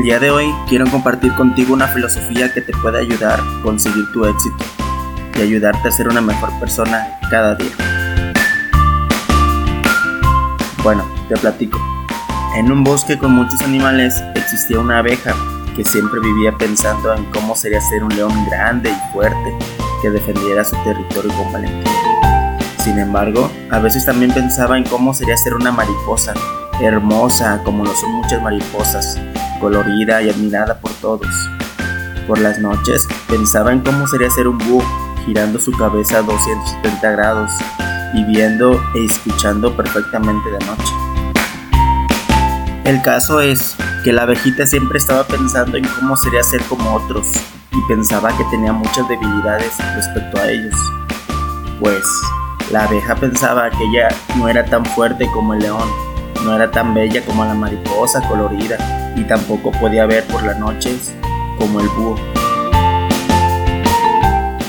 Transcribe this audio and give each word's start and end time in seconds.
El 0.00 0.04
día 0.04 0.18
de 0.18 0.30
hoy 0.30 0.50
quiero 0.66 0.90
compartir 0.90 1.34
contigo 1.34 1.74
una 1.74 1.86
filosofía 1.86 2.50
que 2.54 2.62
te 2.62 2.72
puede 2.72 3.00
ayudar 3.00 3.38
a 3.38 3.62
conseguir 3.62 4.10
tu 4.14 4.24
éxito 4.24 4.64
y 5.36 5.42
ayudarte 5.42 5.88
a 5.88 5.90
ser 5.90 6.08
una 6.08 6.22
mejor 6.22 6.48
persona 6.58 7.18
cada 7.28 7.54
día. 7.54 7.70
Bueno, 10.82 11.06
te 11.28 11.36
platico. 11.36 11.78
En 12.56 12.72
un 12.72 12.82
bosque 12.82 13.18
con 13.18 13.32
muchos 13.32 13.60
animales 13.60 14.24
existía 14.36 14.78
una 14.78 15.00
abeja 15.00 15.34
que 15.76 15.84
siempre 15.84 16.18
vivía 16.20 16.56
pensando 16.56 17.12
en 17.12 17.26
cómo 17.26 17.54
sería 17.54 17.82
ser 17.82 18.02
un 18.02 18.16
león 18.16 18.32
grande 18.46 18.88
y 18.88 19.12
fuerte 19.12 19.54
que 20.00 20.08
defendiera 20.08 20.64
su 20.64 20.76
territorio 20.82 21.30
con 21.34 21.52
valentía. 21.52 22.56
Sin 22.78 22.98
embargo, 22.98 23.50
a 23.70 23.78
veces 23.80 24.06
también 24.06 24.32
pensaba 24.32 24.78
en 24.78 24.84
cómo 24.84 25.12
sería 25.12 25.36
ser 25.36 25.52
una 25.52 25.72
mariposa, 25.72 26.32
hermosa 26.80 27.60
como 27.64 27.84
lo 27.84 27.94
son 27.94 28.12
muchas 28.12 28.40
mariposas, 28.40 29.20
colorida 29.60 30.22
y 30.22 30.30
admirada 30.30 30.80
por 30.80 30.90
todos. 30.94 31.28
Por 32.26 32.40
las 32.40 32.58
noches 32.58 33.06
pensaba 33.28 33.72
en 33.72 33.80
cómo 33.80 34.06
sería 34.06 34.30
ser 34.30 34.48
un 34.48 34.58
búho, 34.58 34.84
girando 35.26 35.60
su 35.60 35.70
cabeza 35.72 36.18
a 36.18 36.22
270 36.22 37.10
grados 37.12 37.50
y 38.14 38.24
viendo 38.24 38.80
e 38.94 39.04
escuchando 39.04 39.76
perfectamente 39.76 40.50
de 40.50 40.58
noche. 40.66 40.94
El 42.84 43.02
caso 43.02 43.40
es 43.40 43.76
que 44.02 44.12
la 44.12 44.22
abejita 44.22 44.66
siempre 44.66 44.98
estaba 44.98 45.24
pensando 45.24 45.76
en 45.76 45.84
cómo 45.84 46.16
sería 46.16 46.42
ser 46.42 46.62
como 46.62 46.94
otros 46.94 47.28
y 47.72 47.88
pensaba 47.88 48.36
que 48.36 48.44
tenía 48.50 48.72
muchas 48.72 49.08
debilidades 49.08 49.72
respecto 49.94 50.40
a 50.40 50.50
ellos. 50.50 50.74
Pues 51.78 52.04
la 52.72 52.84
abeja 52.84 53.14
pensaba 53.14 53.70
que 53.70 53.84
ella 53.84 54.08
no 54.36 54.48
era 54.48 54.64
tan 54.64 54.84
fuerte 54.84 55.26
como 55.32 55.54
el 55.54 55.60
león, 55.60 55.88
no 56.44 56.54
era 56.54 56.70
tan 56.70 56.94
bella 56.94 57.24
como 57.24 57.44
la 57.44 57.54
mariposa 57.54 58.26
colorida 58.28 58.76
y 59.16 59.24
tampoco 59.24 59.70
podía 59.72 60.06
ver 60.06 60.24
por 60.24 60.42
las 60.42 60.58
noches 60.58 61.12
como 61.58 61.80
el 61.80 61.88
búho. 61.88 62.16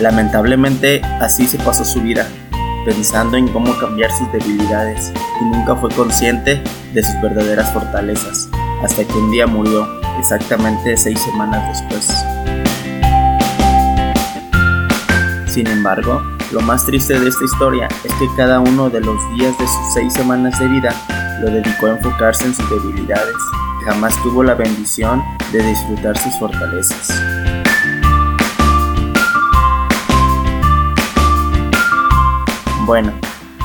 Lamentablemente 0.00 1.02
así 1.20 1.46
se 1.46 1.58
pasó 1.58 1.84
su 1.84 2.00
vida, 2.00 2.26
pensando 2.84 3.36
en 3.36 3.48
cómo 3.48 3.76
cambiar 3.78 4.10
sus 4.10 4.30
debilidades 4.32 5.12
y 5.40 5.44
nunca 5.44 5.76
fue 5.76 5.90
consciente 5.90 6.62
de 6.94 7.02
sus 7.02 7.20
verdaderas 7.20 7.70
fortalezas, 7.72 8.48
hasta 8.82 9.04
que 9.04 9.12
un 9.12 9.30
día 9.30 9.46
murió, 9.46 9.86
exactamente 10.18 10.96
seis 10.96 11.20
semanas 11.20 11.68
después. 11.68 12.24
Sin 15.46 15.66
embargo, 15.66 16.22
lo 16.52 16.60
más 16.60 16.86
triste 16.86 17.18
de 17.18 17.28
esta 17.28 17.44
historia 17.44 17.88
es 18.04 18.12
que 18.14 18.26
cada 18.36 18.60
uno 18.60 18.88
de 18.88 19.00
los 19.00 19.16
días 19.36 19.56
de 19.58 19.66
sus 19.66 19.92
seis 19.94 20.12
semanas 20.12 20.58
de 20.58 20.66
vida 20.66 20.94
lo 21.40 21.50
dedicó 21.50 21.86
a 21.86 21.90
enfocarse 21.90 22.44
en 22.44 22.54
sus 22.54 22.68
debilidades 22.70 23.36
jamás 23.84 24.14
tuvo 24.22 24.42
la 24.42 24.54
bendición 24.54 25.22
de 25.52 25.62
disfrutar 25.62 26.16
sus 26.18 26.38
fortalezas. 26.38 27.08
Bueno, 32.84 33.12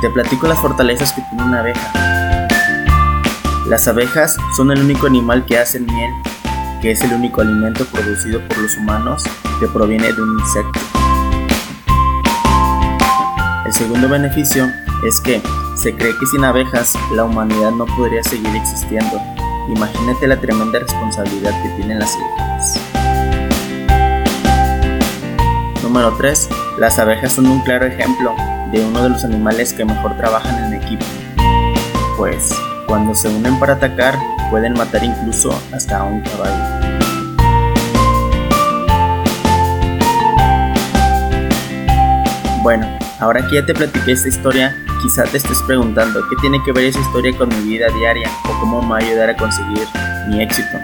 te 0.00 0.10
platico 0.10 0.46
las 0.46 0.58
fortalezas 0.60 1.12
que 1.12 1.22
tiene 1.22 1.44
una 1.44 1.60
abeja. 1.60 2.48
Las 3.66 3.86
abejas 3.88 4.36
son 4.56 4.70
el 4.70 4.80
único 4.80 5.06
animal 5.06 5.44
que 5.44 5.58
hace 5.58 5.80
miel, 5.80 6.10
que 6.80 6.92
es 6.92 7.02
el 7.02 7.12
único 7.12 7.40
alimento 7.42 7.84
producido 7.86 8.40
por 8.48 8.58
los 8.58 8.76
humanos 8.76 9.24
que 9.60 9.66
proviene 9.66 10.12
de 10.12 10.22
un 10.22 10.38
insecto. 10.38 10.87
El 13.68 13.74
segundo 13.74 14.08
beneficio 14.08 14.72
es 15.06 15.20
que 15.20 15.42
se 15.76 15.94
cree 15.94 16.16
que 16.18 16.24
sin 16.24 16.42
abejas 16.42 16.94
la 17.12 17.24
humanidad 17.24 17.70
no 17.70 17.84
podría 17.84 18.22
seguir 18.22 18.56
existiendo, 18.56 19.20
Imagínate 19.68 20.26
la 20.26 20.40
tremenda 20.40 20.78
responsabilidad 20.78 21.52
que 21.62 21.68
tienen 21.76 21.98
las 21.98 22.16
abejas. 22.16 22.80
Número 25.82 26.16
3. 26.16 26.48
Las 26.78 26.98
abejas 26.98 27.32
son 27.32 27.44
un 27.44 27.60
claro 27.60 27.84
ejemplo 27.84 28.34
de 28.72 28.86
uno 28.86 29.02
de 29.02 29.10
los 29.10 29.22
animales 29.26 29.74
que 29.74 29.84
mejor 29.84 30.16
trabajan 30.16 30.64
en 30.64 30.80
equipo. 30.80 31.04
Pues, 32.16 32.58
cuando 32.86 33.14
se 33.14 33.28
unen 33.28 33.60
para 33.60 33.74
atacar, 33.74 34.18
pueden 34.48 34.72
matar 34.72 35.04
incluso 35.04 35.50
hasta 35.74 35.98
a 35.98 36.04
un 36.04 36.22
caballo. 36.22 36.88
Bueno, 42.62 42.98
ahora 43.20 43.46
que 43.46 43.56
ya 43.56 43.66
te 43.66 43.74
platiqué 43.74 44.12
esta 44.12 44.28
historia, 44.28 44.74
Quizá 45.02 45.22
te 45.22 45.36
estés 45.36 45.62
preguntando 45.62 46.26
qué 46.28 46.34
tiene 46.40 46.60
que 46.64 46.72
ver 46.72 46.86
esa 46.86 46.98
historia 46.98 47.36
con 47.36 47.48
mi 47.48 47.70
vida 47.70 47.86
diaria 47.90 48.28
o 48.48 48.58
cómo 48.58 48.82
me 48.82 48.88
va 48.88 48.96
a 48.96 48.98
ayudar 48.98 49.30
a 49.30 49.36
conseguir 49.36 49.86
mi 50.28 50.42
éxito. 50.42 50.76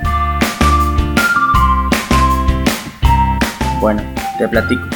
Bueno, 3.81 4.03
te 4.39 4.47
platico. 4.47 4.87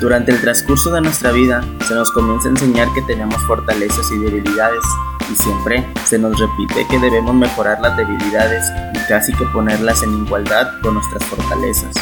Durante 0.00 0.30
el 0.30 0.40
transcurso 0.40 0.92
de 0.92 1.00
nuestra 1.00 1.32
vida 1.32 1.64
se 1.88 1.94
nos 1.94 2.12
comienza 2.12 2.46
a 2.46 2.52
enseñar 2.52 2.86
que 2.94 3.02
tenemos 3.02 3.42
fortalezas 3.48 4.12
y 4.12 4.18
debilidades 4.18 4.84
y 5.28 5.34
siempre 5.34 5.84
se 6.04 6.16
nos 6.16 6.38
repite 6.38 6.86
que 6.88 7.00
debemos 7.00 7.34
mejorar 7.34 7.80
las 7.80 7.96
debilidades 7.96 8.64
y 8.94 9.08
casi 9.08 9.32
que 9.32 9.44
ponerlas 9.46 10.04
en 10.04 10.24
igualdad 10.24 10.68
con 10.82 10.94
nuestras 10.94 11.24
fortalezas. 11.24 11.96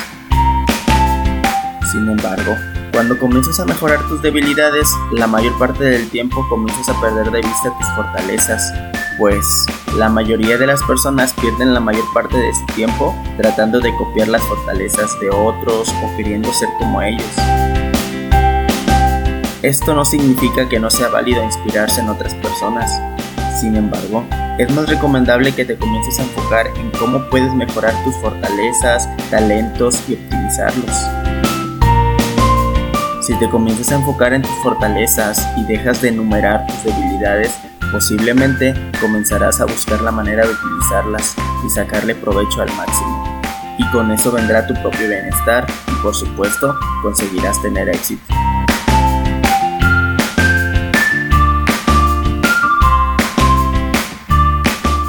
Sin 1.91 2.07
embargo, 2.07 2.55
cuando 2.97 3.19
comienzas 3.19 3.61
a 3.61 3.67
mejorar 3.67 4.09
tus 4.09 4.23
debilidades, 4.23 4.91
la 5.13 5.27
mayor 5.27 5.59
parte 5.59 5.85
del 5.85 6.09
tiempo 6.09 6.49
comienzas 6.49 6.89
a 6.89 6.99
perder 6.99 7.31
de 7.31 7.43
vista 7.43 7.71
tus 7.79 7.87
fortalezas, 7.95 8.73
pues 9.19 9.67
la 9.99 10.09
mayoría 10.09 10.57
de 10.57 10.67
las 10.67 10.83
personas 10.83 11.35
pierden 11.35 11.75
la 11.75 11.81
mayor 11.81 12.07
parte 12.15 12.39
de 12.39 12.55
su 12.55 12.65
tiempo 12.75 13.15
tratando 13.37 13.81
de 13.81 13.95
copiar 13.97 14.29
las 14.29 14.41
fortalezas 14.45 15.21
de 15.21 15.29
otros 15.29 15.91
o 16.03 16.17
queriendo 16.17 16.51
ser 16.55 16.71
como 16.79 17.03
ellos. 17.03 17.27
Esto 19.61 19.93
no 19.93 20.07
significa 20.07 20.67
que 20.67 20.81
no 20.81 20.89
sea 20.89 21.09
válido 21.09 21.45
inspirarse 21.45 22.01
en 22.01 22.09
otras 22.09 22.33
personas. 22.37 22.99
Sin 23.61 23.77
embargo, 23.77 24.25
es 24.59 24.73
más 24.73 24.89
recomendable 24.89 25.53
que 25.53 25.67
te 25.67 25.77
comiences 25.77 26.19
a 26.19 26.23
enfocar 26.23 26.69
en 26.69 26.91
cómo 26.93 27.29
puedes 27.29 27.53
mejorar 27.53 27.93
tus 28.05 28.17
fortalezas, 28.23 29.07
talentos 29.29 30.03
y 30.09 30.15
optimizarlos. 30.15 31.26
Si 33.27 33.35
te 33.41 33.51
comienzas 33.51 33.91
a 33.91 33.97
enfocar 33.97 34.35
en 34.35 34.43
tus 34.43 34.53
fortalezas 34.63 35.49
y 35.57 35.65
dejas 35.65 36.01
de 36.01 36.11
enumerar 36.11 36.65
tus 36.69 36.85
debilidades, 36.85 37.59
posiblemente 37.91 38.73
comenzarás 39.01 39.61
a 39.61 39.65
buscar 39.65 40.01
la 40.01 40.13
manera 40.13 40.47
de 40.47 40.53
utilizarlas 40.53 41.35
y 41.67 41.71
sacarle 41.71 42.15
provecho 42.15 42.63
al 42.63 42.73
máximo. 42.77 43.41
Y 43.79 43.91
con 43.91 44.13
eso 44.13 44.31
vendrá 44.31 44.65
tu 44.69 44.75
propio 44.75 45.09
bienestar 45.09 45.67
y 45.89 46.03
por 46.05 46.15
supuesto 46.15 46.79
conseguirás 47.03 47.61
tener 47.63 47.89
éxito. 47.89 48.23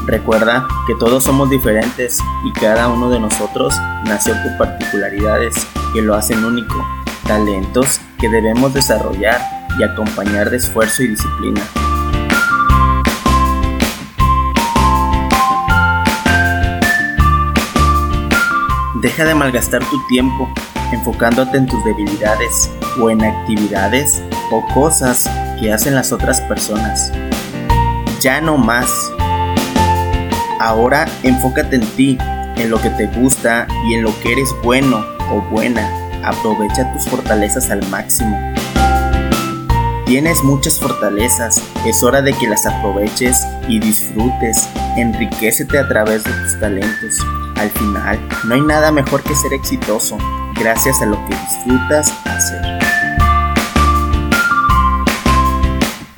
Recuerda 0.07 0.67
que 0.88 0.95
todos 0.95 1.23
somos 1.23 1.51
diferentes 1.51 2.19
y 2.45 2.59
cada 2.59 2.88
uno 2.88 3.11
de 3.11 3.19
nosotros 3.19 3.75
nació 4.06 4.33
con 4.41 4.57
particularidades 4.57 5.67
que 5.94 6.01
lo 6.01 6.16
hacen 6.16 6.44
único 6.44 6.83
talentos 7.27 7.99
que 8.19 8.29
debemos 8.29 8.73
desarrollar 8.73 9.39
y 9.77 9.83
acompañar 9.83 10.49
de 10.49 10.57
esfuerzo 10.57 11.03
y 11.03 11.09
disciplina. 11.09 11.61
Deja 19.01 19.25
de 19.25 19.35
malgastar 19.35 19.83
tu 19.83 20.07
tiempo 20.07 20.49
enfocándote 20.91 21.57
en 21.57 21.67
tus 21.67 21.83
debilidades 21.83 22.71
o 22.99 23.09
en 23.09 23.23
actividades 23.23 24.23
o 24.51 24.65
cosas 24.73 25.29
que 25.59 25.71
hacen 25.71 25.94
las 25.94 26.11
otras 26.11 26.41
personas. 26.41 27.11
Ya 28.21 28.41
no 28.41 28.57
más. 28.57 29.11
Ahora 30.59 31.06
enfócate 31.24 31.75
en 31.75 31.85
ti, 31.95 32.18
en 32.56 32.71
lo 32.71 32.81
que 32.81 32.89
te 32.89 33.06
gusta 33.07 33.68
y 33.88 33.94
en 33.94 34.03
lo 34.03 34.18
que 34.21 34.31
eres 34.31 34.56
bueno 34.63 35.06
o 35.29 35.41
buena 35.51 36.06
aprovecha 36.23 36.91
tus 36.93 37.05
fortalezas 37.07 37.69
al 37.69 37.87
máximo. 37.89 38.37
Tienes 40.05 40.41
muchas 40.41 40.79
fortalezas, 40.79 41.61
es 41.85 42.01
hora 42.01 42.21
de 42.21 42.31
que 42.31 42.47
las 42.47 42.65
aproveches 42.65 43.45
y 43.67 43.79
disfrutes, 43.79 44.69
enriquecete 44.95 45.77
a 45.77 45.87
través 45.87 46.23
de 46.23 46.31
tus 46.31 46.59
talentos. 46.61 47.19
Al 47.57 47.69
final, 47.71 48.19
no 48.45 48.55
hay 48.55 48.61
nada 48.61 48.91
mejor 48.91 49.21
que 49.23 49.35
ser 49.35 49.51
exitoso, 49.51 50.17
gracias 50.57 51.01
a 51.01 51.07
lo 51.07 51.17
que 51.27 51.35
disfrutas 51.35 52.13
hacer. 52.25 52.79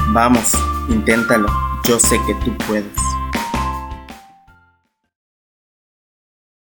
Vamos, 0.09 0.51
inténtalo, 0.89 1.47
yo 1.87 1.99
sé 1.99 2.19
que 2.27 2.35
tú 2.45 2.55
puedes. 2.67 3.08